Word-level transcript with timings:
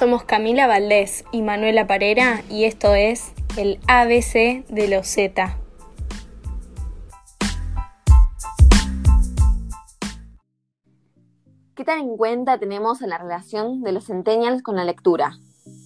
Somos 0.00 0.22
Camila 0.24 0.66
Valdés 0.66 1.26
y 1.30 1.42
Manuela 1.42 1.86
Parera 1.86 2.42
y 2.48 2.64
esto 2.64 2.94
es 2.94 3.34
el 3.58 3.78
ABC 3.86 4.64
de 4.66 4.88
los 4.88 5.06
Z. 5.06 5.58
¿Qué 11.74 11.84
tan 11.84 11.98
en 11.98 12.16
cuenta 12.16 12.58
tenemos 12.58 13.02
en 13.02 13.10
la 13.10 13.18
relación 13.18 13.82
de 13.82 13.92
los 13.92 14.06
centennials 14.06 14.62
con 14.62 14.74
la 14.76 14.84
lectura? 14.84 15.36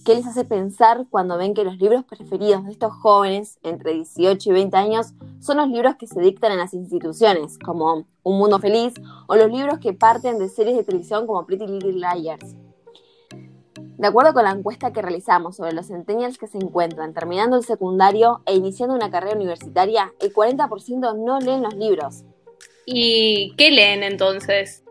¿Qué 0.05 0.15
les 0.15 0.25
hace 0.25 0.45
pensar 0.45 1.07
cuando 1.09 1.37
ven 1.37 1.53
que 1.53 1.65
los 1.65 1.77
libros 1.77 2.05
preferidos 2.05 2.63
de 2.63 2.71
estos 2.71 2.93
jóvenes 2.93 3.59
entre 3.63 3.95
18 3.95 4.49
y 4.49 4.53
20 4.53 4.77
años 4.77 5.07
son 5.41 5.57
los 5.57 5.67
libros 5.67 5.97
que 5.97 6.07
se 6.07 6.21
dictan 6.21 6.53
en 6.53 6.59
las 6.59 6.73
instituciones, 6.73 7.59
como 7.59 8.05
Un 8.23 8.37
Mundo 8.37 8.59
Feliz, 8.59 8.93
o 9.27 9.35
los 9.35 9.51
libros 9.51 9.79
que 9.79 9.91
parten 9.91 10.39
de 10.39 10.47
series 10.47 10.77
de 10.77 10.85
televisión 10.85 11.27
como 11.27 11.45
Pretty 11.45 11.67
Little 11.67 11.99
Liars? 11.99 12.55
De 13.97 14.07
acuerdo 14.07 14.33
con 14.33 14.43
la 14.43 14.51
encuesta 14.51 14.91
que 14.91 15.01
realizamos 15.01 15.55
sobre 15.55 15.71
los 15.71 15.87
centennials 15.87 16.37
que 16.37 16.47
se 16.47 16.57
encuentran 16.57 17.13
terminando 17.13 17.55
el 17.55 17.63
secundario 17.63 18.41
e 18.45 18.53
iniciando 18.53 18.93
una 18.93 19.09
carrera 19.09 19.35
universitaria, 19.35 20.13
el 20.19 20.33
40% 20.33 21.17
no 21.23 21.39
leen 21.39 21.63
los 21.63 21.75
libros. 21.75 22.23
¿Y 22.85 23.55
qué 23.55 23.71
leen 23.71 24.03
entonces? 24.03 24.83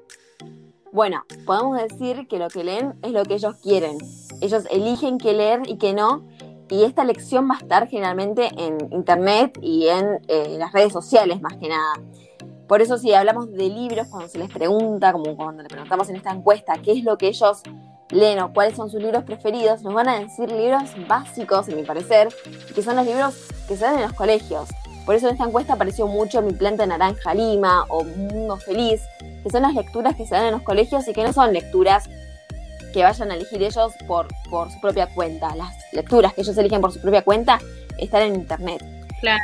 Bueno, 0.91 1.25
podemos 1.45 1.77
decir 1.83 2.27
que 2.29 2.39
lo 2.39 2.49
que 2.49 2.65
leen 2.65 2.95
es 3.03 3.13
lo 3.13 3.25
que 3.25 3.35
ellos 3.35 3.57
quieren. 3.63 3.99
Ellos 4.41 4.65
eligen 4.71 5.19
qué 5.19 5.35
leer 5.35 5.63
y 5.67 5.77
qué 5.77 5.93
no. 5.93 6.27
Y 6.71 6.85
esta 6.85 7.05
lección 7.05 7.49
va 7.49 7.57
a 7.57 7.59
estar 7.59 7.89
generalmente 7.89 8.49
en 8.57 8.79
internet 8.91 9.59
y 9.61 9.89
en 9.89 10.21
eh, 10.29 10.57
las 10.59 10.73
redes 10.73 10.93
sociales 10.93 11.43
más 11.43 11.57
que 11.59 11.69
nada. 11.69 11.95
Por 12.67 12.81
eso 12.81 12.97
si 12.97 13.13
hablamos 13.13 13.53
de 13.53 13.69
libros, 13.69 14.09
cuando 14.09 14.29
se 14.29 14.39
les 14.39 14.51
pregunta, 14.51 15.13
como 15.13 15.37
cuando 15.37 15.63
le 15.63 15.69
preguntamos 15.69 16.09
en 16.09 16.17
esta 16.17 16.33
encuesta, 16.33 16.75
qué 16.83 16.93
es 16.93 17.05
lo 17.05 17.19
que 17.19 17.29
ellos 17.29 17.63
leen 18.15 18.41
o 18.41 18.53
cuáles 18.53 18.77
son 18.77 18.91
sus 18.91 19.03
libros 19.03 19.25
preferidos, 19.25 19.83
nos 19.83 19.93
van 19.93 20.09
a 20.09 20.21
decir 20.21 20.51
libros 20.51 20.91
básicos, 21.07 21.69
en 21.69 21.77
mi 21.77 21.83
parecer, 21.83 22.29
que 22.75 22.83
son 22.83 22.97
los 22.97 23.07
libros 23.07 23.35
que 23.69 23.77
se 23.77 23.85
dan 23.85 23.97
en 23.97 24.03
los 24.03 24.13
colegios. 24.13 24.69
Por 25.05 25.15
eso 25.15 25.27
en 25.27 25.35
esta 25.35 25.45
encuesta 25.45 25.75
apareció 25.75 26.07
mucho 26.07 26.41
Mi 26.41 26.55
planta 26.55 26.87
naranja 26.87 27.35
lima 27.35 27.85
o 27.89 28.05
Mundo 28.05 28.57
feliz, 28.57 29.03
que 29.43 29.51
son 29.51 29.63
las 29.63 29.75
lecturas 29.75 30.17
que 30.17 30.27
se 30.27 30.35
dan 30.35 30.47
en 30.47 30.53
los 30.53 30.63
colegios 30.63 31.07
y 31.07 31.13
que 31.13 31.23
no 31.23 31.33
son 31.33 31.53
lecturas 31.53 32.05
que 32.95 33.03
vayan 33.03 33.31
a 33.31 33.35
elegir 33.35 33.63
ellos 33.63 33.93
por, 34.07 34.29
por 34.49 34.71
su 34.71 34.81
propia 34.81 35.09
cuenta. 35.09 35.55
Las 35.57 35.75
lecturas 35.93 36.33
que 36.33 36.43
ellos 36.43 36.57
eligen 36.57 36.81
por 36.81 36.93
su 36.93 37.01
propia 37.01 37.23
cuenta 37.23 37.59
están 37.99 38.23
en 38.23 38.37
internet. 38.37 38.83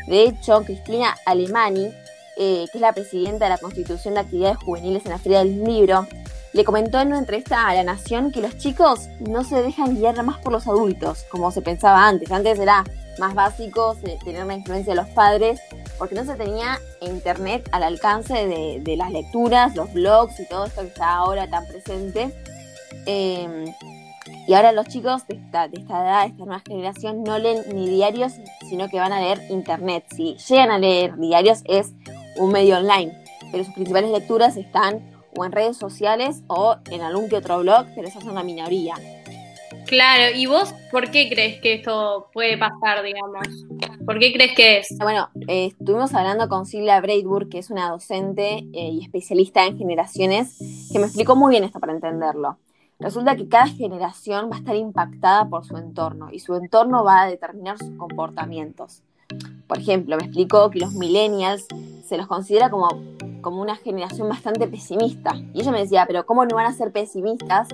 De 0.07 0.25
hecho, 0.25 0.62
Cristina 0.62 1.17
Alemani, 1.25 1.91
eh, 2.37 2.67
que 2.71 2.79
es 2.79 2.81
la 2.81 2.93
presidenta 2.93 3.47
de 3.47 3.51
la 3.51 3.59
Constitución 3.59 4.15
de 4.15 4.21
Actividades 4.21 4.59
Juveniles 4.59 5.05
en 5.07 5.12
la 5.12 5.19
Feria 5.19 5.39
del 5.41 5.65
Libro, 5.65 6.07
le 6.53 6.65
comentó 6.65 7.01
en 7.01 7.09
una 7.09 7.19
entrevista 7.19 7.69
a 7.69 7.75
La 7.75 7.84
Nación 7.84 8.33
que 8.33 8.41
los 8.41 8.59
chicos 8.59 9.09
no 9.20 9.45
se 9.45 9.62
dejan 9.62 9.95
guiar 9.95 10.20
más 10.23 10.39
por 10.39 10.53
los 10.53 10.67
adultos, 10.67 11.25
como 11.31 11.51
se 11.53 11.62
pensaba 11.62 12.09
antes. 12.09 12.31
Antes 12.33 12.59
era 12.59 12.84
más 13.19 13.34
básico 13.34 13.97
tener 14.25 14.47
la 14.47 14.55
influencia 14.55 14.95
de 14.95 15.01
los 15.01 15.09
padres, 15.11 15.61
porque 15.98 16.15
no 16.15 16.25
se 16.25 16.34
tenía 16.34 16.78
internet 17.01 17.69
al 17.73 17.84
alcance 17.84 18.34
de, 18.83 18.97
las 18.97 19.12
lecturas, 19.12 19.77
los 19.77 19.93
blogs 19.93 20.41
y 20.41 20.48
todo 20.48 20.67
esto 20.67 20.81
que 20.81 20.89
está 20.89 21.15
ahora 21.15 21.48
tan 21.48 21.67
presente. 21.67 22.34
Em, 23.06 23.73
y 24.47 24.55
ahora 24.55 24.73
los 24.73 24.89
chicos 24.89 25.27
de 25.28 25.37
esta, 25.37 25.69
de 25.69 25.78
esta 25.78 26.03
edad, 26.03 26.23
de 26.23 26.28
esta 26.31 26.45
nueva 26.45 26.62
generación, 26.67 27.23
no 27.23 27.39
leen 27.39 27.62
ni 27.73 27.89
diarios, 27.89 28.33
sino 28.69 28.89
que 28.89 28.98
van 28.98 29.12
a 29.12 29.21
leer 29.21 29.41
internet. 29.51 30.05
Si 30.15 30.37
llegan 30.48 30.71
a 30.71 30.78
leer 30.78 31.17
diarios 31.17 31.62
es 31.67 31.93
un 32.37 32.51
medio 32.51 32.78
online, 32.78 33.12
pero 33.53 33.65
sus 33.65 33.75
principales 33.75 34.11
lecturas 34.11 34.56
están 34.56 35.19
o 35.37 35.45
en 35.45 35.53
redes 35.53 35.77
sociales 35.77 36.43
o 36.49 36.77
en 36.91 37.03
algún 37.03 37.29
que 37.29 37.37
otro 37.37 37.61
blog, 37.61 37.87
pero 37.95 38.09
esa 38.09 38.19
es 38.19 38.25
una 38.25 38.43
minoría. 38.43 38.95
Claro, 39.87 40.37
¿y 40.37 40.47
vos 40.47 40.73
por 40.93 41.11
qué 41.11 41.29
crees 41.29 41.61
que 41.61 41.75
esto 41.75 42.29
puede 42.33 42.57
pasar, 42.57 43.03
digamos? 43.03 43.47
¿Por 44.07 44.19
qué 44.21 44.33
crees 44.33 44.55
que 44.55 44.79
es? 44.79 44.97
Bueno, 45.01 45.31
eh, 45.49 45.67
estuvimos 45.67 46.15
hablando 46.15 46.49
con 46.49 46.67
Silvia 46.67 47.01
Braidburg, 47.01 47.49
que 47.49 47.59
es 47.59 47.71
una 47.71 47.91
docente 47.91 48.59
eh, 48.73 48.91
y 48.93 49.03
especialista 49.03 49.67
en 49.67 49.79
generaciones, 49.79 50.59
que 50.93 50.99
me 50.99 51.07
explicó 51.07 51.35
muy 51.35 51.51
bien 51.51 51.65
esto 51.65 51.81
para 51.81 51.93
entenderlo. 51.93 52.59
Resulta 53.01 53.35
que 53.35 53.49
cada 53.49 53.67
generación 53.67 54.51
va 54.51 54.57
a 54.57 54.59
estar 54.59 54.77
impactada 54.77 55.49
por 55.49 55.65
su 55.65 55.77
entorno 55.77 56.29
y 56.31 56.39
su 56.39 56.55
entorno 56.55 57.03
va 57.03 57.23
a 57.23 57.27
determinar 57.27 57.79
sus 57.79 57.91
comportamientos. 57.97 59.03
Por 59.67 59.79
ejemplo, 59.79 60.17
me 60.17 60.25
explicó 60.25 60.71
que 60.71 60.81
los 60.81 60.93
millennials 60.93 61.67
se 62.05 62.17
los 62.17 62.27
considera 62.27 62.71
como 62.71 62.91
como 63.41 63.62
una 63.62 63.77
generación 63.77 64.28
bastante 64.28 64.67
pesimista. 64.67 65.34
Y 65.53 65.61
ella 65.61 65.73
me 65.73 65.81
decía, 65.81 66.05
pero 66.06 66.27
¿cómo 66.27 66.45
no 66.45 66.56
van 66.56 66.67
a 66.67 66.73
ser 66.73 66.93
pesimistas 66.93 67.69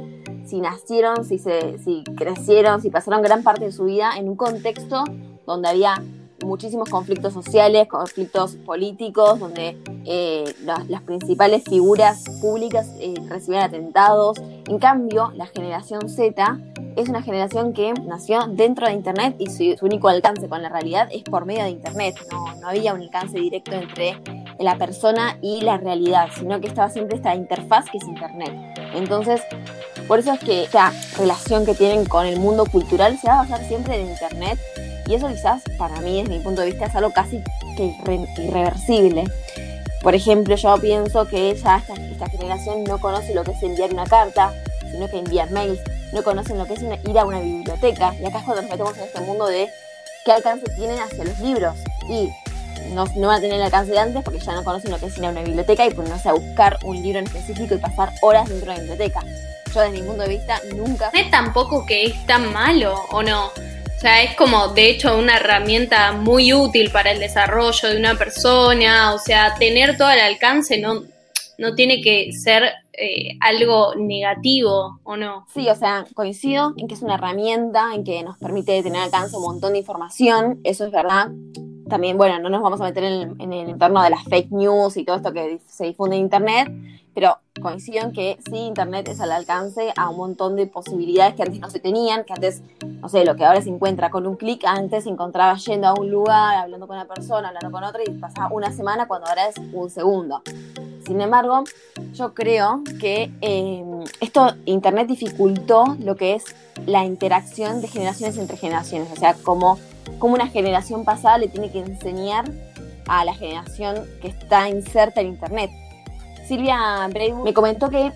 si 0.44 0.60
nacieron, 0.60 1.24
si, 1.24 1.38
se, 1.38 1.78
si 1.78 2.04
crecieron, 2.16 2.80
si 2.80 2.90
pasaron 2.90 3.22
gran 3.22 3.42
parte 3.42 3.64
de 3.64 3.72
su 3.72 3.84
vida 3.84 4.12
en 4.16 4.28
un 4.28 4.36
contexto 4.36 5.04
donde 5.44 5.68
había 5.68 6.02
muchísimos 6.44 6.88
conflictos 6.88 7.32
sociales, 7.32 7.88
conflictos 7.88 8.56
políticos, 8.56 9.38
donde 9.40 9.76
eh, 10.04 10.44
las, 10.64 11.02
principales 11.02 11.64
figuras 11.64 12.24
públicas 12.40 12.92
eh, 13.00 13.14
recibían 13.28 13.64
atentados. 13.64 14.38
En 14.68 14.78
cambio, 14.78 15.32
la 15.34 15.46
generación 15.46 16.08
Z 16.08 16.58
es 16.96 17.08
una 17.08 17.22
generación 17.22 17.72
que 17.72 17.92
nació 17.92 18.46
dentro 18.48 18.86
de 18.86 18.94
Internet 18.94 19.36
y 19.38 19.46
su, 19.50 19.84
único 19.84 20.08
alcance 20.08 20.48
con 20.48 20.62
la 20.62 20.68
realidad 20.68 21.08
es 21.12 21.22
por 21.22 21.44
medio 21.46 21.64
de 21.64 21.70
Internet. 21.70 22.16
No, 22.30 22.54
no 22.60 22.68
había 22.68 22.94
un 22.94 23.02
alcance 23.02 23.38
directo 23.38 23.72
entre 23.72 24.16
la 24.58 24.76
persona 24.78 25.38
y 25.42 25.60
la 25.60 25.76
realidad, 25.76 26.28
sino 26.36 26.60
que 26.60 26.68
estaba 26.68 26.90
siempre 26.90 27.16
esta 27.16 27.34
interfaz 27.34 27.90
que 27.90 27.98
es 27.98 28.04
Internet. 28.04 28.52
Entonces, 28.94 29.42
por 30.08 30.18
eso 30.18 30.32
es 30.32 30.40
que 30.40 30.64
esta 30.64 30.92
relación 31.18 31.66
que 31.66 31.74
tienen 31.74 32.04
con 32.06 32.26
el 32.26 32.38
mundo 32.38 32.64
cultural 32.66 33.18
se 33.18 33.28
va 33.28 33.34
a 33.34 33.42
basar 33.42 33.66
siempre 33.66 34.00
en 34.00 34.08
Internet 34.08 34.58
y 35.06 35.14
eso 35.14 35.28
quizás 35.28 35.62
para 35.78 36.00
mí, 36.00 36.20
desde 36.20 36.36
mi 36.36 36.42
punto 36.42 36.62
de 36.62 36.68
vista, 36.68 36.86
es 36.86 36.94
algo 36.94 37.12
casi 37.12 37.42
que 37.76 37.94
irreversible. 38.38 39.24
Por 40.02 40.14
ejemplo, 40.14 40.54
yo 40.56 40.76
pienso 40.78 41.26
que 41.26 41.54
ya 41.54 41.78
esta, 41.78 42.28
generación 42.28 42.84
no 42.84 42.98
conoce 42.98 43.34
lo 43.34 43.44
que 43.44 43.52
es 43.52 43.62
enviar 43.62 43.92
una 43.92 44.06
carta, 44.06 44.52
sino 44.90 45.08
que 45.08 45.18
enviar 45.18 45.50
mails, 45.50 45.80
no 46.12 46.22
conocen 46.22 46.58
lo 46.58 46.66
que 46.66 46.74
es 46.74 46.82
ir 46.82 47.18
a 47.18 47.24
una 47.24 47.40
biblioteca. 47.40 48.14
Y 48.20 48.24
acá 48.24 48.38
es 48.38 48.44
cuando 48.44 48.62
nos 48.62 48.70
metemos 48.70 48.96
en 48.98 49.04
este 49.04 49.20
mundo 49.20 49.46
de 49.46 49.68
qué 50.24 50.32
alcance 50.32 50.66
tienen 50.76 50.98
hacia 50.98 51.24
los 51.24 51.38
libros. 51.40 51.76
Y 52.08 52.30
no, 52.92 53.04
no 53.16 53.28
van 53.28 53.38
a 53.38 53.40
tener 53.40 53.56
el 53.56 53.62
alcance 53.62 53.92
de 53.92 53.98
antes 53.98 54.22
porque 54.22 54.40
ya 54.40 54.54
no 54.54 54.64
conocen 54.64 54.90
lo 54.90 54.98
que 54.98 55.06
es 55.06 55.18
ir 55.18 55.24
a 55.24 55.30
una 55.30 55.42
biblioteca 55.42 55.86
y 55.86 55.90
ponerse 55.94 56.28
a 56.28 56.32
buscar 56.32 56.78
un 56.84 57.02
libro 57.02 57.18
en 57.18 57.26
específico 57.26 57.74
y 57.74 57.78
pasar 57.78 58.12
horas 58.22 58.48
dentro 58.48 58.70
de 58.70 58.74
la 58.74 58.80
biblioteca. 58.80 59.20
Yo 59.74 59.80
desde 59.80 60.00
mi 60.00 60.06
punto 60.06 60.22
de 60.22 60.28
vista 60.28 60.60
nunca... 60.74 61.10
¿Es 61.12 61.30
tampoco 61.30 61.84
que 61.86 62.06
es 62.06 62.26
tan 62.26 62.52
malo 62.52 62.94
o 63.10 63.22
no? 63.22 63.46
O 63.46 63.98
sea, 63.98 64.22
es 64.22 64.34
como 64.36 64.68
de 64.68 64.90
hecho 64.90 65.16
una 65.16 65.36
herramienta 65.36 66.12
muy 66.12 66.52
útil 66.52 66.90
para 66.90 67.12
el 67.12 67.18
desarrollo 67.18 67.88
de 67.88 67.96
una 67.96 68.14
persona, 68.14 69.14
o 69.14 69.18
sea, 69.18 69.54
tener 69.58 69.96
todo 69.96 70.10
el 70.10 70.20
alcance 70.20 70.78
no, 70.78 71.04
no 71.58 71.74
tiene 71.74 72.02
que 72.02 72.30
ser 72.32 72.64
eh, 72.92 73.36
algo 73.40 73.94
negativo 73.96 75.00
o 75.02 75.16
no. 75.16 75.46
Sí, 75.52 75.68
o 75.68 75.74
sea, 75.74 76.06
coincido 76.14 76.74
en 76.76 76.88
que 76.88 76.94
es 76.94 77.02
una 77.02 77.14
herramienta, 77.14 77.94
en 77.94 78.04
que 78.04 78.22
nos 78.22 78.38
permite 78.38 78.82
tener 78.82 79.02
alcance 79.02 79.36
un 79.36 79.42
montón 79.42 79.72
de 79.72 79.78
información, 79.78 80.60
eso 80.64 80.84
es 80.84 80.90
verdad. 80.90 81.28
También, 81.88 82.16
bueno, 82.18 82.38
no 82.40 82.48
nos 82.48 82.62
vamos 82.62 82.80
a 82.80 82.84
meter 82.84 83.04
en 83.04 83.36
en 83.38 83.52
el 83.52 83.70
entorno 83.70 84.02
de 84.02 84.10
las 84.10 84.24
fake 84.24 84.50
news 84.50 84.96
y 84.96 85.04
todo 85.04 85.16
esto 85.16 85.32
que 85.32 85.60
se 85.66 85.84
difunde 85.84 86.16
en 86.16 86.22
Internet, 86.22 86.70
pero 87.14 87.38
coincido 87.62 88.04
en 88.04 88.12
que 88.12 88.38
sí, 88.48 88.56
Internet 88.56 89.08
es 89.08 89.20
al 89.20 89.32
alcance 89.32 89.92
a 89.96 90.10
un 90.10 90.18
montón 90.18 90.56
de 90.56 90.66
posibilidades 90.66 91.34
que 91.34 91.42
antes 91.42 91.60
no 91.60 91.70
se 91.70 91.80
tenían, 91.80 92.24
que 92.24 92.32
antes, 92.32 92.62
no 92.84 93.08
sé, 93.08 93.24
lo 93.24 93.36
que 93.36 93.44
ahora 93.44 93.62
se 93.62 93.70
encuentra 93.70 94.10
con 94.10 94.26
un 94.26 94.36
clic, 94.36 94.62
antes 94.66 95.04
se 95.04 95.10
encontraba 95.10 95.56
yendo 95.56 95.86
a 95.86 95.94
un 95.94 96.10
lugar, 96.10 96.56
hablando 96.56 96.86
con 96.86 96.96
una 96.96 97.06
persona, 97.06 97.48
hablando 97.48 97.70
con 97.70 97.84
otra 97.84 98.02
y 98.06 98.10
pasaba 98.10 98.52
una 98.52 98.70
semana 98.70 99.08
cuando 99.08 99.28
ahora 99.28 99.48
es 99.48 99.56
un 99.72 99.88
segundo. 99.88 100.42
Sin 101.06 101.20
embargo, 101.20 101.64
yo 102.12 102.34
creo 102.34 102.82
que 103.00 103.30
em, 103.40 104.04
esto, 104.20 104.52
Internet 104.64 105.06
dificultó 105.06 105.96
lo 106.00 106.16
que 106.16 106.34
es 106.34 106.44
la 106.84 107.04
interacción 107.04 107.80
de 107.80 107.88
generaciones 107.88 108.36
entre 108.38 108.56
generaciones, 108.56 109.10
o 109.12 109.16
sea, 109.16 109.34
como, 109.34 109.78
como 110.18 110.34
una 110.34 110.48
generación 110.48 111.04
pasada 111.04 111.38
le 111.38 111.48
tiene 111.48 111.70
que 111.70 111.80
enseñar 111.80 112.44
a 113.06 113.24
la 113.24 113.34
generación 113.34 114.04
que 114.20 114.28
está 114.28 114.68
inserta 114.68 115.20
en 115.20 115.28
Internet 115.28 115.70
Silvia 116.46 117.08
Braywood 117.08 117.44
me 117.44 117.54
comentó 117.54 117.88
que 117.88 118.12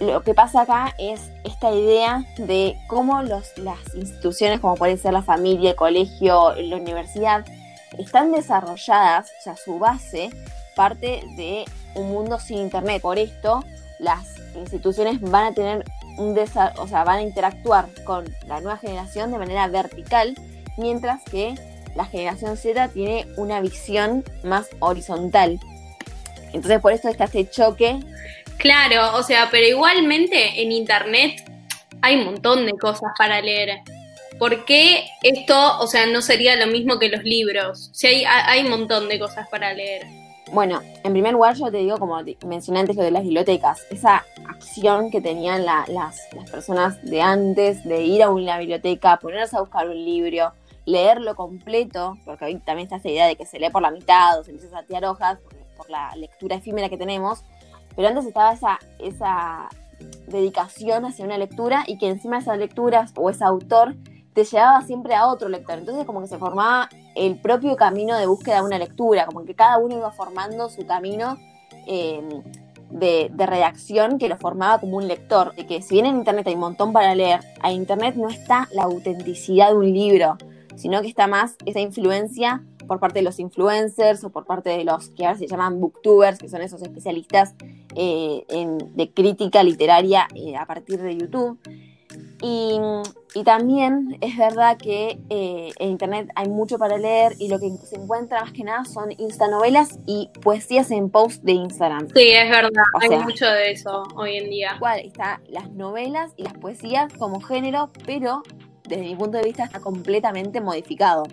lo 0.00 0.22
que 0.22 0.34
pasa 0.34 0.62
acá 0.62 0.94
es 0.98 1.30
esta 1.44 1.72
idea 1.72 2.24
de 2.36 2.76
cómo 2.86 3.22
las 3.22 3.54
instituciones, 3.94 4.60
como 4.60 4.74
puede 4.74 4.98
ser 4.98 5.14
la 5.14 5.22
familia, 5.22 5.70
el 5.70 5.76
colegio, 5.76 6.54
la 6.54 6.76
universidad, 6.76 7.44
están 7.98 8.30
desarrolladas, 8.30 9.30
o 9.40 9.42
sea, 9.42 9.56
su 9.56 9.78
base 9.78 10.30
parte 10.74 11.22
de 11.36 11.64
un 11.94 12.10
mundo 12.10 12.38
sin 12.38 12.58
internet. 12.58 13.00
Por 13.00 13.18
esto, 13.18 13.64
las 13.98 14.36
instituciones 14.54 15.20
van 15.20 15.46
a 15.46 15.54
tener 15.54 15.84
un 16.18 16.38
o 16.78 16.86
sea, 16.86 17.04
van 17.04 17.18
a 17.18 17.22
interactuar 17.22 17.88
con 18.04 18.26
la 18.46 18.60
nueva 18.60 18.76
generación 18.76 19.32
de 19.32 19.38
manera 19.38 19.66
vertical, 19.68 20.34
mientras 20.76 21.22
que 21.24 21.54
la 21.94 22.04
generación 22.04 22.56
Z 22.56 22.88
tiene 22.88 23.26
una 23.36 23.60
visión 23.60 24.24
más 24.44 24.68
horizontal. 24.80 25.58
Entonces 26.52 26.80
por 26.80 26.92
eso 26.92 27.08
está 27.08 27.24
este 27.24 27.48
choque. 27.48 28.00
Claro, 28.58 29.16
o 29.16 29.22
sea, 29.22 29.48
pero 29.50 29.66
igualmente 29.66 30.62
en 30.62 30.72
Internet 30.72 31.42
hay 32.02 32.16
un 32.16 32.24
montón 32.24 32.66
de 32.66 32.72
cosas 32.72 33.12
para 33.18 33.40
leer. 33.40 33.80
¿Por 34.38 34.64
qué 34.66 35.06
esto, 35.22 35.78
o 35.80 35.86
sea, 35.86 36.06
no 36.06 36.20
sería 36.20 36.56
lo 36.56 36.66
mismo 36.66 36.98
que 36.98 37.08
los 37.08 37.24
libros? 37.24 37.90
Si 37.92 38.06
hay, 38.06 38.24
hay 38.26 38.64
un 38.64 38.70
montón 38.70 39.08
de 39.08 39.18
cosas 39.18 39.48
para 39.48 39.72
leer. 39.72 40.06
Bueno, 40.52 40.80
en 41.02 41.12
primer 41.12 41.32
lugar 41.32 41.56
yo 41.56 41.72
te 41.72 41.78
digo, 41.78 41.98
como 41.98 42.16
mencioné 42.46 42.80
antes, 42.80 42.94
lo 42.94 43.02
de 43.02 43.10
las 43.10 43.24
bibliotecas, 43.24 43.84
esa 43.90 44.24
acción 44.48 45.10
que 45.10 45.20
tenían 45.20 45.64
las, 45.66 45.88
las, 45.88 46.20
personas 46.52 47.02
de 47.02 47.20
antes 47.20 47.82
de 47.84 48.02
ir 48.02 48.22
a 48.22 48.30
una 48.30 48.56
biblioteca, 48.58 49.16
ponerse 49.16 49.56
a 49.56 49.60
buscar 49.60 49.88
un 49.88 49.96
libro, 49.96 50.52
leerlo 50.86 51.36
completo, 51.36 52.16
porque 52.24 52.46
hoy 52.46 52.58
también 52.60 52.86
está 52.86 52.96
esa 52.96 53.08
idea 53.08 53.26
de 53.26 53.36
que 53.36 53.44
se 53.44 53.58
lee 53.58 53.70
por 53.70 53.82
la 53.82 53.90
mitad 53.90 54.38
o 54.38 54.44
se 54.44 54.52
empieza 54.52 54.74
a 54.74 54.78
saltear 54.80 55.04
hojas 55.04 55.38
por, 55.76 55.90
la 55.90 56.16
lectura 56.16 56.56
efímera 56.56 56.88
que 56.88 56.96
tenemos, 56.96 57.44
pero 57.94 58.08
antes 58.08 58.24
estaba 58.24 58.52
esa, 58.52 58.78
esa 58.98 59.68
dedicación 60.26 61.04
hacia 61.04 61.24
una 61.24 61.36
lectura 61.36 61.84
y 61.86 61.98
que 61.98 62.08
encima 62.08 62.36
de 62.36 62.42
esas 62.42 62.58
lecturas 62.58 63.12
o 63.14 63.28
ese 63.28 63.44
autor 63.44 63.94
te 64.32 64.44
llevaba 64.44 64.82
siempre 64.82 65.14
a 65.14 65.26
otro 65.26 65.48
lector. 65.48 65.78
Entonces 65.78 66.04
como 66.04 66.20
que 66.20 66.28
se 66.28 66.38
formaba 66.38 66.88
el 67.14 67.36
propio 67.36 67.76
camino 67.76 68.16
de 68.16 68.26
búsqueda 68.26 68.56
de 68.56 68.62
una 68.62 68.78
lectura, 68.78 69.26
como 69.26 69.44
que 69.44 69.54
cada 69.54 69.78
uno 69.78 69.96
iba 69.96 70.10
formando 70.12 70.68
su 70.68 70.86
camino 70.86 71.36
eh, 71.86 72.42
de, 72.90 73.30
redacción 73.34 74.18
que 74.18 74.28
lo 74.28 74.36
formaba 74.36 74.78
como 74.78 74.96
un 74.96 75.08
lector. 75.08 75.54
De 75.54 75.66
que 75.66 75.82
si 75.82 75.94
bien 75.94 76.06
en 76.06 76.16
Internet 76.16 76.46
hay 76.46 76.54
un 76.54 76.60
montón 76.60 76.92
para 76.92 77.14
leer, 77.14 77.40
a 77.60 77.72
Internet 77.72 78.16
no 78.16 78.28
está 78.28 78.68
la 78.72 78.84
autenticidad 78.84 79.70
de 79.70 79.76
un 79.76 79.92
libro, 79.92 80.36
sino 80.76 81.02
que 81.02 81.08
está 81.08 81.26
más 81.26 81.56
esa 81.64 81.80
influencia 81.80 82.62
por 82.86 83.00
parte 83.00 83.18
de 83.18 83.24
los 83.24 83.38
influencers 83.38 84.22
o 84.24 84.30
por 84.30 84.46
parte 84.46 84.70
de 84.70 84.84
los 84.84 85.10
que 85.10 85.26
ahora 85.26 85.38
se 85.38 85.46
llaman 85.46 85.80
booktubers, 85.80 86.38
que 86.38 86.48
son 86.48 86.62
esos 86.62 86.82
especialistas 86.82 87.54
eh, 87.94 88.44
de 88.94 89.10
crítica 89.10 89.62
literaria 89.62 90.28
eh, 90.34 90.56
a 90.56 90.66
partir 90.66 91.00
de 91.00 91.16
YouTube. 91.16 91.58
Y, 92.42 92.78
también 93.44 94.16
es 94.22 94.34
verdad 94.38 94.78
que 94.78 95.18
eh, 95.28 95.70
en 95.78 95.90
Internet 95.90 96.30
hay 96.34 96.48
mucho 96.48 96.78
para 96.78 96.96
leer 96.96 97.34
y 97.38 97.48
lo 97.48 97.58
que 97.58 97.68
se 97.84 97.96
encuentra 97.96 98.40
más 98.40 98.52
que 98.52 98.64
nada 98.64 98.86
son 98.86 99.12
instanovelas 99.18 99.98
y 100.06 100.30
poesías 100.40 100.90
en 100.90 101.10
post 101.10 101.42
de 101.42 101.52
Instagram. 101.52 102.08
Sí, 102.14 102.30
es 102.30 102.48
verdad, 102.48 102.82
hay 102.98 103.18
mucho 103.18 103.44
de 103.44 103.72
eso 103.72 104.04
hoy 104.16 104.38
en 104.38 104.48
día. 104.48 104.72
Igual 104.76 105.00
está 105.00 105.42
las 105.48 105.70
novelas 105.72 106.32
y 106.38 106.44
las 106.44 106.54
poesías 106.54 107.12
como 107.12 107.42
género, 107.42 107.90
pero 108.06 108.42
desde 108.88 109.02
mi 109.02 109.16
punto 109.16 109.38
de 109.38 109.44
vista 109.44 109.64
está 109.64 109.80
completamente 109.80 110.60
modificado. 110.60 111.24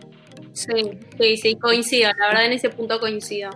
Sí, 0.54 1.00
sí, 1.20 1.38
sí, 1.38 1.56
coincido, 1.56 2.12
la 2.18 2.28
verdad 2.28 2.46
en 2.46 2.54
ese 2.54 2.70
punto 2.70 3.00
coincido. 3.00 3.50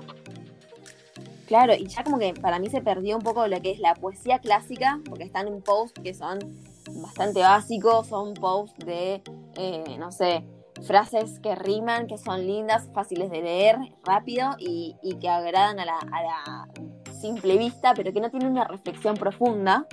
Claro, 1.47 1.73
y 1.75 1.87
ya 1.87 2.03
como 2.03 2.19
que 2.19 2.33
para 2.33 2.59
mí 2.59 2.69
se 2.69 2.81
perdió 2.81 3.15
un 3.15 3.23
poco 3.23 3.47
lo 3.47 3.61
que 3.61 3.71
es 3.71 3.79
la 3.79 3.93
poesía 3.95 4.39
clásica, 4.39 4.99
porque 5.07 5.23
están 5.23 5.47
en 5.47 5.61
posts 5.61 6.01
que 6.01 6.13
son 6.13 6.39
bastante 7.01 7.39
básicos, 7.39 8.07
son 8.07 8.33
posts 8.33 8.85
de, 8.85 9.21
eh, 9.55 9.95
no 9.97 10.11
sé, 10.11 10.43
frases 10.83 11.39
que 11.39 11.55
riman, 11.55 12.07
que 12.07 12.17
son 12.17 12.45
lindas, 12.45 12.89
fáciles 12.93 13.29
de 13.31 13.41
leer, 13.41 13.77
rápido 14.03 14.55
y, 14.59 14.95
que 15.21 15.29
agradan 15.29 15.79
a 15.79 15.85
la, 15.85 15.97
a 15.97 16.23
la, 16.23 16.67
simple 17.19 17.57
vista, 17.57 17.93
pero 17.95 18.13
que 18.13 18.21
no 18.21 18.29
tienen 18.29 18.51
una 18.51 18.65
reflexión 18.65 19.15
profunda. 19.15 19.87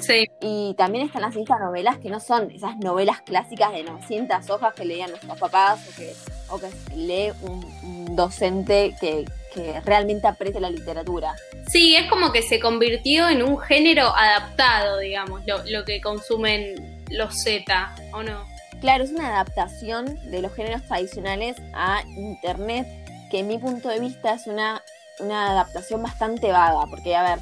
Sí. 0.00 0.30
Y 0.40 0.74
también 0.74 1.06
están 1.06 1.22
las 1.22 1.36
estas 1.36 1.60
novelas 1.60 1.98
que 1.98 2.10
no 2.10 2.20
son 2.20 2.50
esas 2.50 2.76
novelas 2.78 3.20
clásicas 3.22 3.72
de 3.72 3.82
900 3.82 4.48
hojas 4.50 4.74
que 4.74 4.84
leían 4.84 5.10
nuestros 5.10 5.38
papás 5.38 5.80
o 5.88 5.96
que, 5.96 6.14
o 6.48 6.58
que 6.58 6.96
lee 6.96 7.32
un 7.42 8.16
docente 8.16 8.94
que, 9.00 9.24
que 9.52 9.80
realmente 9.80 10.26
aprecia 10.26 10.60
la 10.60 10.70
literatura. 10.70 11.34
Sí, 11.68 11.96
es 11.96 12.08
como 12.08 12.32
que 12.32 12.42
se 12.42 12.60
convirtió 12.60 13.28
en 13.28 13.42
un 13.42 13.58
género 13.58 14.14
adaptado, 14.14 14.98
digamos, 14.98 15.42
lo, 15.46 15.84
que 15.84 16.00
consumen 16.00 17.04
los 17.10 17.42
Z, 17.42 17.94
¿o 18.12 18.22
no? 18.22 18.44
Claro, 18.80 19.04
es 19.04 19.10
una 19.10 19.28
adaptación 19.28 20.18
de 20.30 20.40
los 20.40 20.54
géneros 20.54 20.82
tradicionales 20.86 21.56
a 21.74 22.02
Internet, 22.16 22.86
que 23.30 23.40
en 23.40 23.48
mi 23.48 23.58
punto 23.58 23.88
de 23.88 24.00
vista 24.00 24.34
es 24.34 24.46
una, 24.46 24.82
una 25.20 25.50
adaptación 25.50 26.02
bastante 26.02 26.52
vaga, 26.52 26.86
porque, 26.88 27.16
a 27.16 27.22
ver, 27.22 27.38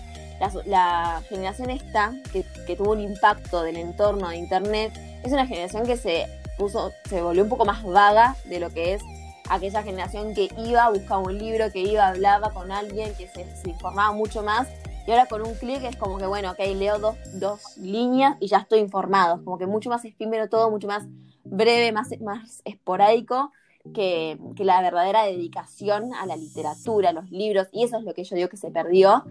la, 0.64 1.22
generación 1.28 1.70
esta, 1.70 2.14
que, 2.32 2.44
que, 2.66 2.76
tuvo 2.76 2.92
un 2.92 3.00
impacto 3.00 3.62
del 3.62 3.76
entorno 3.76 4.28
de 4.28 4.36
Internet, 4.36 4.92
es 5.22 5.32
una 5.32 5.46
generación 5.46 5.86
que 5.86 5.96
se 5.96 6.26
puso, 6.58 6.92
se 7.08 7.22
volvió 7.22 7.42
un 7.42 7.48
poco 7.48 7.64
más 7.64 7.82
vaga 7.84 8.36
de 8.44 8.60
lo 8.60 8.70
que 8.70 8.94
es 8.94 9.02
aquella 9.48 9.82
generación 9.82 10.34
que 10.34 10.48
iba, 10.58 10.90
buscaba 10.90 11.22
un 11.22 11.38
libro, 11.38 11.70
que 11.72 11.80
iba, 11.80 12.08
hablaba 12.08 12.50
con 12.50 12.72
alguien, 12.72 13.14
que 13.14 13.28
se, 13.28 13.46
informaba 13.68 14.12
mucho 14.12 14.42
más. 14.42 14.68
Y 15.06 15.10
ahora 15.12 15.26
con 15.26 15.42
un 15.42 15.54
clic 15.54 15.84
es 15.84 15.96
como 15.96 16.18
que, 16.18 16.26
bueno, 16.26 16.50
ok, 16.50 16.58
leo 16.74 16.98
dos, 16.98 17.16
dos 17.34 17.76
líneas 17.78 18.36
y 18.40 18.48
ya 18.48 18.58
estoy 18.58 18.80
informado. 18.80 19.44
Como 19.44 19.56
que 19.56 19.66
mucho 19.66 19.88
más 19.88 20.04
efímero 20.04 20.48
todo, 20.48 20.70
mucho 20.70 20.88
más 20.88 21.04
breve, 21.44 21.92
más, 21.92 22.08
más 22.20 22.60
esporádico 22.64 23.52
que, 23.94 24.36
que, 24.56 24.64
la 24.64 24.80
verdadera 24.82 25.22
dedicación 25.22 26.12
a 26.14 26.26
la 26.26 26.36
literatura, 26.36 27.10
a 27.10 27.12
los 27.12 27.30
libros. 27.30 27.68
Y 27.70 27.84
eso 27.84 27.98
es 27.98 28.04
lo 28.04 28.14
que 28.14 28.24
yo 28.24 28.34
digo 28.34 28.48
que 28.48 28.56
se 28.56 28.72
perdió 28.72 29.24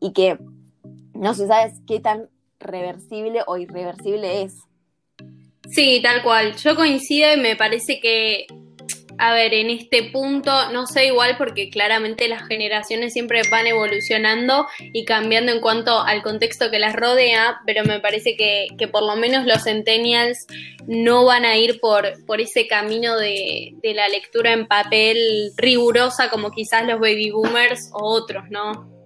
y 0.00 0.12
que 0.12 0.38
no 1.14 1.34
se 1.34 1.46
sabe 1.46 1.72
qué 1.86 2.00
tan 2.00 2.28
reversible 2.58 3.42
o 3.46 3.56
irreversible 3.56 4.42
es. 4.42 4.54
Sí, 5.70 6.00
tal 6.02 6.22
cual. 6.22 6.56
Yo 6.56 6.74
coincido 6.74 7.32
y 7.32 7.40
me 7.40 7.54
parece 7.56 8.00
que 8.00 8.46
a 9.22 9.34
ver, 9.34 9.52
en 9.52 9.68
este 9.68 10.04
punto, 10.04 10.50
no 10.72 10.86
sé 10.86 11.08
igual 11.08 11.36
porque 11.36 11.68
claramente 11.68 12.26
las 12.26 12.48
generaciones 12.48 13.12
siempre 13.12 13.42
van 13.50 13.66
evolucionando 13.66 14.66
y 14.94 15.04
cambiando 15.04 15.52
en 15.52 15.60
cuanto 15.60 16.00
al 16.00 16.22
contexto 16.22 16.70
que 16.70 16.78
las 16.78 16.96
rodea, 16.96 17.60
pero 17.66 17.84
me 17.84 18.00
parece 18.00 18.34
que, 18.34 18.68
por 18.88 19.02
lo 19.02 19.16
menos 19.16 19.44
los 19.44 19.64
centennials 19.64 20.46
no 20.86 21.26
van 21.26 21.44
a 21.44 21.58
ir 21.58 21.80
por, 21.80 22.24
por 22.24 22.40
ese 22.40 22.66
camino 22.66 23.18
de, 23.18 23.74
de 23.82 23.92
la 23.92 24.08
lectura 24.08 24.54
en 24.54 24.66
papel 24.66 25.52
rigurosa 25.58 26.30
como 26.30 26.50
quizás 26.50 26.86
los 26.86 26.98
baby 26.98 27.30
boomers 27.30 27.90
o 27.92 28.02
otros, 28.02 28.44
¿no? 28.48 28.99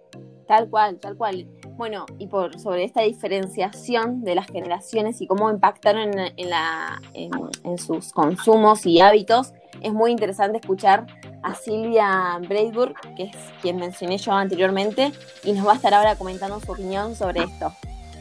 Tal 0.47 0.69
cual, 0.69 0.99
tal 0.99 1.17
cual. 1.17 1.47
Bueno, 1.77 2.07
y 2.19 2.27
por 2.27 2.61
sobre 2.61 2.85
esta 2.85 3.03
diferenciación 3.03 4.23
de 4.25 4.35
las 4.35 4.47
generaciones 4.47 5.21
y 5.21 5.27
cómo 5.27 5.51
impactaron 5.51 6.19
en, 6.19 6.51
la, 6.51 7.01
en, 7.15 7.79
sus 7.79 8.13
consumos 8.13 8.87
y 8.87 9.01
hábitos, 9.01 9.53
es 9.81 9.93
muy 9.93 10.13
interesante 10.13 10.59
escuchar 10.59 11.07
a 11.43 11.55
Silvia 11.55 12.39
Breitburg, 12.47 12.95
que 13.17 13.25
es 13.25 13.37
quien 13.61 13.77
mencioné 13.77 14.19
yo 14.19 14.33
anteriormente, 14.33 15.13
y 15.43 15.53
nos 15.53 15.67
va 15.67 15.73
a 15.73 15.77
estar 15.77 15.95
ahora 15.95 16.17
comentando 16.17 16.61
su 16.61 16.73
opinión 16.73 17.17
sobre 17.17 17.43
esto. 17.43 17.73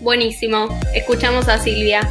Buenísimo, 0.01 0.67
escuchamos 0.95 1.47
a 1.47 1.57
Silvia. 1.59 2.01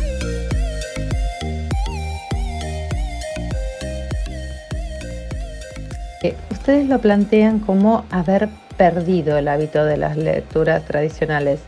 Eh, 6.23 6.37
ustedes 6.52 6.88
lo 6.88 7.00
plantean 7.00 7.59
como 7.59 8.04
haber 8.11 8.49
perdido 8.76 9.38
el 9.38 9.49
hábito 9.49 9.85
de 9.85 9.97
las 9.97 10.17
lecturas 10.17 10.85
tradicionales. 10.85 11.61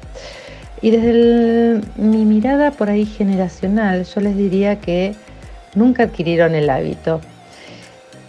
Y 0.82 0.90
desde 0.90 1.80
mi 1.96 2.25
mirada 2.25 2.70
por 2.70 2.90
ahí 2.90 3.06
generacional, 3.06 4.04
yo 4.04 4.20
les 4.20 4.37
diría 4.37 4.80
que 4.80 5.14
nunca 5.75 6.04
adquirieron 6.04 6.54
el 6.54 6.68
hábito. 6.68 7.20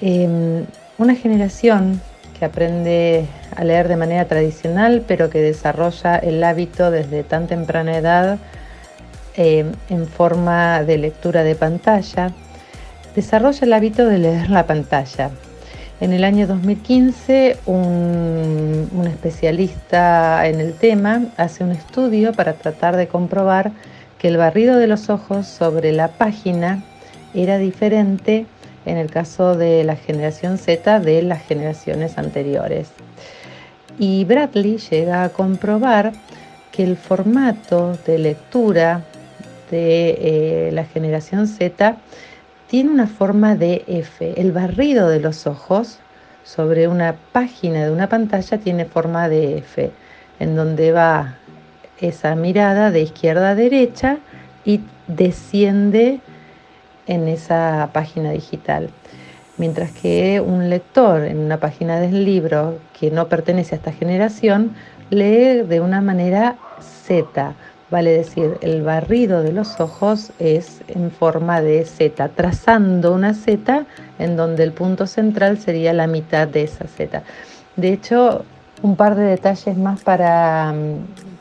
Em, 0.02 0.66
una 0.98 1.16
generación 1.16 2.02
que 2.38 2.46
aprende 2.46 3.26
a 3.56 3.64
leer 3.64 3.88
de 3.88 3.96
manera 3.96 4.26
tradicional, 4.26 5.04
pero 5.08 5.30
que 5.30 5.42
desarrolla 5.42 6.18
el 6.18 6.44
hábito 6.44 6.92
desde 6.92 7.24
tan 7.24 7.48
temprana 7.48 7.98
edad 7.98 8.38
em, 9.36 9.72
en 9.90 10.08
forma 10.08 10.84
de 10.84 10.98
lectura 10.98 11.44
de 11.44 11.56
pantalla, 11.56 12.32
desarrolla 13.16 13.66
el 13.66 13.74
hábito 13.74 14.06
de 14.06 14.18
leer 14.18 14.50
la 14.50 14.66
pantalla, 14.66 15.32
en 16.06 16.14
el 16.14 16.24
año 16.24 16.46
2015, 16.46 17.58
un, 17.66 19.08
especialista 19.08 20.48
en 20.48 20.60
el 20.60 20.74
tema 20.74 21.24
hace 21.36 21.64
un 21.64 21.72
estudio 21.72 22.32
para 22.32 22.54
tratar 22.54 22.96
de 22.96 23.08
comprobar 23.08 23.72
que 24.20 24.28
el 24.28 24.38
barrido 24.38 24.78
de 24.78 24.86
los 24.86 25.10
ojos 25.10 25.48
sobre 25.48 25.92
la 25.94 26.10
página 26.10 26.84
era 27.34 27.58
diferente 27.58 28.46
en 28.86 28.98
el 28.98 29.10
caso 29.10 29.58
de 29.58 29.84
la 29.84 29.96
generación 29.96 30.60
Z 30.60 31.00
de 31.00 31.24
las 31.24 31.42
generaciones 31.42 32.20
anteriores. 32.20 32.90
Y 33.98 34.26
Bradley 34.26 34.78
llega 34.78 35.24
a 35.24 35.30
comprobar 35.30 36.14
que 36.72 36.84
el 36.84 36.98
formato 36.98 37.98
de 38.06 38.20
lectura 38.20 39.04
de 39.72 40.18
eh, 40.20 40.70
la 40.72 40.86
generación 40.86 41.48
Z 41.48 41.98
tiene 42.68 42.92
una 42.92 43.08
forma 43.08 43.56
de 43.56 43.84
F. 43.88 44.40
El 44.40 44.52
barrido 44.52 45.10
de 45.10 45.20
los 45.20 45.48
ojos 45.48 46.00
sobre 46.44 46.88
una 46.88 47.16
página 47.32 47.86
de 47.86 47.92
una 47.92 48.08
pantalla 48.08 48.58
tiene 48.58 48.86
forma 48.86 49.30
de 49.30 49.60
F, 49.60 49.92
en 50.40 50.56
donde 50.56 50.92
va 50.92 51.36
esa 52.00 52.36
mirada 52.36 52.92
de 52.92 53.02
izquierda 53.02 53.52
a 53.52 53.56
derecha 53.56 54.18
y 54.64 54.82
desciende 55.08 56.20
en 57.08 57.28
esa 57.28 57.90
página 57.94 58.32
digital. 58.32 58.90
Mientras 59.58 59.92
que 59.92 60.42
un 60.42 60.70
lector 60.70 61.24
en 61.24 61.40
una 61.40 61.60
página 61.60 62.00
del 62.00 62.26
libro 62.26 62.80
que 63.00 63.10
no 63.10 63.30
pertenece 63.30 63.76
a 63.76 63.78
esta 63.78 63.94
generación 63.94 64.76
lee 65.10 65.62
de 65.62 65.80
una 65.80 66.02
manera 66.02 66.58
Z, 66.82 67.54
vale 67.96 68.12
decir, 68.12 68.58
el 68.60 68.82
barrido 68.82 69.42
de 69.42 69.54
los 69.54 69.80
ojos 69.80 70.34
es 70.38 70.82
en 70.90 71.12
forma 71.12 71.62
de 71.62 71.86
Z, 71.86 72.28
trazando 72.36 73.14
una 73.14 73.34
Z 73.34 73.86
en 74.20 74.36
donde 74.36 74.64
el 74.64 74.74
punto 74.74 75.08
central 75.08 75.60
sería 75.60 75.94
la 75.94 76.06
mitad 76.06 76.46
de 76.46 76.64
esa 76.64 76.88
Z. 76.90 77.24
De 77.78 77.94
hecho, 77.94 78.44
un 78.82 78.98
par 78.98 79.16
de 79.16 79.24
detalles 79.24 79.78
más 79.78 80.04
para, 80.04 80.76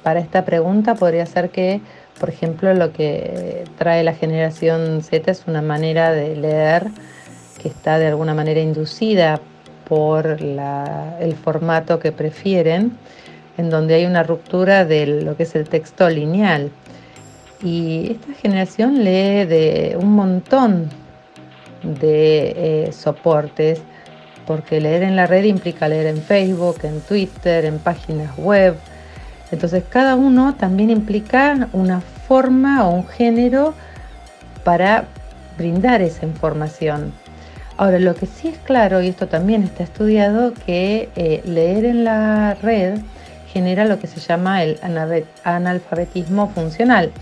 para 0.04 0.20
esta 0.20 0.44
pregunta 0.44 0.94
podría 0.94 1.26
ser 1.26 1.50
que, 1.50 1.80
por 2.20 2.28
ejemplo, 2.28 2.72
lo 2.72 2.92
que 2.92 3.64
trae 3.76 4.04
la 4.04 4.14
generación 4.14 5.02
Z 5.02 5.32
es 5.32 5.48
una 5.48 5.60
manera 5.60 6.12
de 6.12 6.36
leer 6.36 6.86
que 7.60 7.66
está 7.66 7.98
de 7.98 8.06
alguna 8.06 8.34
manera 8.34 8.60
inducida 8.60 9.40
por 9.88 10.38
el 10.38 11.34
formato 11.34 11.98
que 11.98 12.12
prefieren, 12.12 12.96
en 13.56 13.70
donde 13.70 13.94
hay 13.94 14.06
una 14.06 14.22
ruptura 14.22 14.84
de 14.84 15.06
lo 15.06 15.36
que 15.36 15.44
es 15.44 15.54
el 15.54 15.68
texto 15.68 16.08
lineal. 16.08 16.70
Y 17.62 18.12
esta 18.12 18.34
generación 18.34 19.04
lee 19.04 19.44
de 19.46 19.96
un 20.00 20.12
montón 20.12 20.90
de 21.82 22.86
eh, 22.86 22.92
soportes, 22.92 23.80
porque 24.46 24.80
leer 24.80 25.02
en 25.02 25.16
la 25.16 25.26
red 25.26 25.44
implica 25.44 25.88
leer 25.88 26.06
en 26.06 26.20
Facebook, 26.20 26.78
en 26.82 27.00
Twitter, 27.00 27.64
en 27.64 27.78
páginas 27.78 28.36
web. 28.36 28.76
Entonces 29.50 29.84
cada 29.88 30.16
uno 30.16 30.54
también 30.54 30.90
implica 30.90 31.68
una 31.72 32.00
forma 32.00 32.86
o 32.86 32.94
un 32.94 33.06
género 33.06 33.74
para 34.64 35.04
brindar 35.56 36.02
esa 36.02 36.26
información. 36.26 37.12
Ahora, 37.76 37.98
lo 37.98 38.14
que 38.14 38.26
sí 38.26 38.48
es 38.48 38.58
claro, 38.58 39.02
y 39.02 39.08
esto 39.08 39.26
también 39.26 39.64
está 39.64 39.82
estudiado, 39.82 40.54
que 40.66 41.08
eh, 41.16 41.42
leer 41.44 41.84
en 41.84 42.04
la 42.04 42.54
red 42.62 42.98
genera 43.54 43.84
lo 43.84 44.00
que 44.00 44.08
se 44.08 44.18
llama 44.18 44.64
el 44.64 44.78
analfabetismo 45.44 46.50
funcional, 46.50 47.12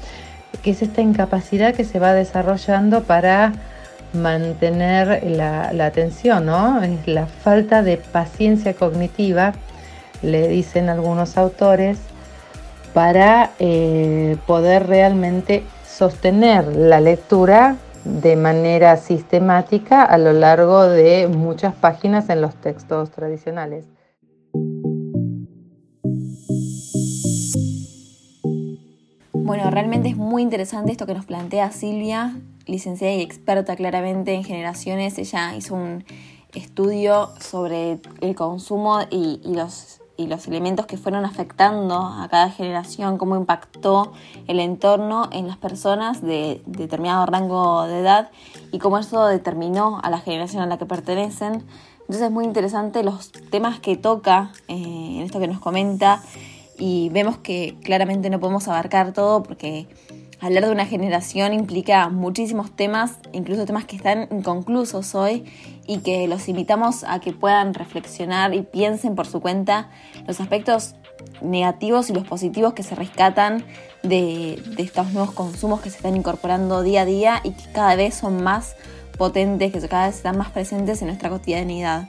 que 0.62 0.70
es 0.70 0.80
esta 0.80 1.02
incapacidad 1.02 1.74
que 1.74 1.84
se 1.84 1.98
va 1.98 2.14
desarrollando 2.14 3.02
para 3.02 3.52
mantener 4.14 5.22
la, 5.24 5.68
atención, 5.84 6.46
¿no? 6.46 6.82
Es 6.82 7.06
la 7.06 7.26
falta 7.26 7.82
de 7.82 7.98
paciencia 7.98 8.72
cognitiva, 8.72 9.52
le 10.22 10.48
dicen 10.48 10.88
algunos 10.88 11.36
autores, 11.36 11.98
para 12.94 13.50
eh, 13.58 14.36
poder 14.46 14.86
realmente 14.86 15.64
sostener 15.86 16.66
la 16.66 17.00
lectura 17.00 17.76
de 18.04 18.36
manera 18.36 18.96
sistemática 18.96 20.02
a 20.02 20.16
lo 20.18 20.32
largo 20.32 20.84
de 20.84 21.28
muchas 21.28 21.74
páginas 21.74 22.30
en 22.30 22.40
los 22.40 22.54
textos 22.56 23.10
tradicionales. 23.10 23.84
Bueno, 29.52 29.70
realmente 29.70 30.08
es 30.08 30.16
muy 30.16 30.40
interesante 30.40 30.92
esto 30.92 31.04
que 31.04 31.12
nos 31.12 31.26
plantea 31.26 31.72
Silvia, 31.72 32.34
licenciada 32.64 33.12
y 33.12 33.20
experta 33.20 33.76
claramente 33.76 34.32
en 34.32 34.44
generaciones. 34.44 35.18
Ella 35.18 35.54
hizo 35.54 35.74
un 35.74 36.06
estudio 36.54 37.28
sobre 37.38 37.98
el 38.22 38.34
consumo 38.34 39.00
y, 39.10 39.40
los 39.44 40.00
y 40.16 40.26
los 40.26 40.48
elementos 40.48 40.86
que 40.86 40.96
fueron 40.96 41.26
afectando 41.26 41.96
a 41.96 42.28
cada 42.30 42.48
generación, 42.48 43.18
cómo 43.18 43.36
impactó 43.36 44.14
el 44.46 44.58
entorno 44.58 45.28
en 45.32 45.48
las 45.48 45.58
personas 45.58 46.22
de 46.22 46.62
determinado 46.64 47.26
rango 47.26 47.86
de 47.86 47.98
edad 48.00 48.30
y 48.70 48.78
cómo 48.78 48.96
eso 48.96 49.26
determinó 49.26 50.00
a 50.02 50.08
la 50.08 50.20
generación 50.20 50.62
a 50.62 50.66
la 50.66 50.78
que 50.78 50.86
pertenecen. 50.86 51.62
Entonces 52.00 52.22
es 52.22 52.30
muy 52.30 52.46
interesante 52.46 53.02
los 53.02 53.32
temas 53.50 53.80
que 53.80 53.98
toca 53.98 54.50
eh, 54.68 54.76
en 54.76 55.22
esto 55.22 55.40
que 55.40 55.46
nos 55.46 55.60
comenta 55.60 56.22
y 56.84 57.10
vemos 57.10 57.36
que 57.36 57.76
claramente 57.84 58.28
no 58.28 58.40
podemos 58.40 58.66
abarcar 58.66 59.12
todo 59.12 59.44
porque 59.44 59.86
hablar 60.40 60.66
de 60.66 60.72
una 60.72 60.84
generación 60.84 61.52
implica 61.52 62.08
muchísimos 62.08 62.74
temas, 62.74 63.18
incluso 63.32 63.66
temas 63.66 63.84
que 63.84 63.94
están 63.94 64.26
inconclusos 64.32 65.14
hoy 65.14 65.44
y 65.86 65.98
que 65.98 66.26
los 66.26 66.48
invitamos 66.48 67.04
a 67.04 67.20
que 67.20 67.32
puedan 67.32 67.72
reflexionar 67.72 68.52
y 68.52 68.62
piensen 68.62 69.14
por 69.14 69.28
su 69.28 69.40
cuenta 69.40 69.90
los 70.26 70.40
aspectos 70.40 70.96
negativos 71.40 72.10
y 72.10 72.14
los 72.14 72.26
positivos 72.26 72.72
que 72.72 72.82
se 72.82 72.96
rescatan 72.96 73.64
de, 74.02 74.60
estos 74.76 75.12
nuevos 75.12 75.30
consumos 75.30 75.82
que 75.82 75.88
se 75.88 75.98
están 75.98 76.16
incorporando 76.16 76.82
día 76.82 77.02
a 77.02 77.04
día 77.04 77.40
y 77.44 77.52
que 77.52 77.70
cada 77.70 77.94
vez 77.94 78.16
son 78.16 78.42
más 78.42 78.74
potentes, 79.16 79.70
que 79.70 79.88
cada 79.88 80.08
vez 80.08 80.16
están 80.16 80.36
más 80.36 80.50
presentes 80.50 81.00
en 81.00 81.06
nuestra 81.06 81.30
cotidianidad. 81.30 82.08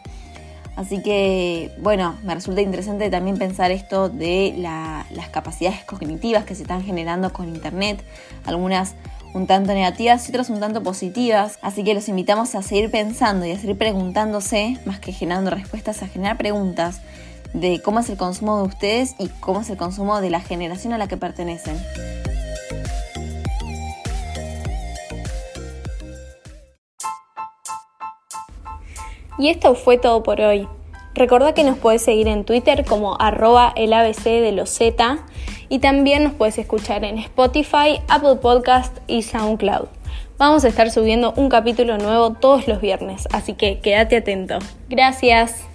Así 0.76 1.04
que, 1.04 1.72
bueno, 1.80 2.16
me 2.24 2.34
resulta 2.34 2.62
interesante 2.62 3.10
también 3.10 3.38
pensar 3.38 3.72
esto 3.72 4.10
de 4.10 4.56
las 4.58 5.30
capacidades 5.30 5.84
cognitivas 5.84 6.46
que 6.46 6.56
se 6.56 6.64
están 6.64 6.84
generando 6.84 7.32
con 7.32 7.48
Internet, 7.48 8.04
algunas 8.46 8.96
un 9.34 9.48
tanto 9.48 9.74
negativas 9.74 10.28
y 10.28 10.32
otras 10.32 10.50
un 10.50 10.60
tanto 10.60 10.82
positivas. 10.84 11.60
Así 11.62 11.84
que 11.84 11.94
los 11.94 12.08
invitamos 12.10 12.56
a 12.56 12.62
seguir 12.62 12.90
pensando 12.90 13.46
y 13.46 13.52
a 13.52 13.60
seguir 13.60 13.78
preguntándose, 13.78 14.78
más 14.86 15.00
que 15.00 15.12
generando 15.12 15.52
respuestas, 15.52 16.02
a 16.02 16.08
generar 16.08 16.38
preguntas 16.38 17.02
de 17.54 17.82
cómo 17.84 18.00
es 18.00 18.10
el 18.10 18.18
consumo 18.18 18.58
de 18.58 18.64
ustedes 18.64 19.16
y 19.20 19.28
cómo 19.28 19.62
es 19.62 19.70
el 19.70 19.78
consumo 19.78 20.22
de 20.22 20.32
la 20.32 20.40
generación 20.40 20.94
a 20.94 20.98
la 20.98 21.08
que 21.08 21.18
pertenecen. 21.18 21.78
Y 29.38 29.50
esto 29.50 29.76
fue 29.76 29.98
todo 29.98 30.24
por 30.24 30.42
hoy. 30.42 30.68
Recordá 31.16 31.54
que 31.54 31.64
nos 31.64 31.78
puedes 31.78 32.02
seguir 32.02 32.28
en 32.28 32.44
Twitter 32.44 32.86
como 32.86 33.20
arroba 33.20 33.72
el 33.76 33.92
de 33.92 34.52
los 34.52 34.80
y 35.70 35.80
también 35.80 36.24
nos 36.24 36.34
puedes 36.34 36.58
escuchar 36.58 37.04
en 37.04 37.20
Spotify, 37.20 38.02
Apple 38.08 38.36
Podcast 38.42 38.98
y 39.08 39.22
SoundCloud. 39.22 39.88
Vamos 40.38 40.66
a 40.66 40.68
estar 40.68 40.90
subiendo 40.90 41.34
un 41.36 41.50
capítulo 41.50 41.98
nuevo 41.98 42.34
todos 42.34 42.68
los 42.68 42.82
viernes, 42.82 43.28
así 43.32 43.54
que 43.54 43.80
quédate 43.80 44.18
atento. 44.18 44.58
Gracias. 44.90 45.73